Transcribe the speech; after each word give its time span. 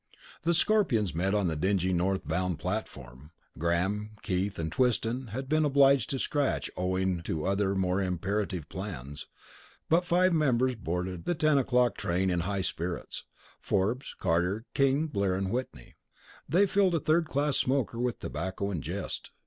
The 0.41 0.55
Scorpions 0.55 1.13
met 1.13 1.35
on 1.35 1.47
the 1.47 1.55
dingy 1.55 1.93
north 1.93 2.27
bound 2.27 2.57
platform. 2.57 3.29
Graham, 3.59 4.15
Keith, 4.23 4.57
and 4.57 4.71
Twiston 4.71 5.27
had 5.27 5.47
been 5.47 5.63
obliged 5.63 6.09
to 6.09 6.17
scratch 6.17 6.71
owing 6.75 7.21
to 7.21 7.45
other 7.45 7.75
more 7.75 8.01
imperative 8.01 8.67
plans; 8.67 9.27
but 9.89 10.03
five 10.03 10.33
members 10.33 10.73
boarded 10.73 11.25
the 11.25 11.35
10 11.35 11.59
o'clock 11.59 11.95
train 11.97 12.31
in 12.31 12.39
high 12.39 12.63
spirits. 12.63 13.25
Forbes, 13.59 14.15
Carter, 14.17 14.65
King, 14.73 15.05
Blair, 15.05 15.35
and 15.35 15.51
Whitney 15.51 15.93
they 16.49 16.65
filled 16.65 16.95
a 16.95 16.99
third 16.99 17.27
class 17.27 17.55
smoker 17.57 17.99
with 17.99 18.21
tobacco 18.21 18.71
and 18.71 18.81
jest. 18.83 19.29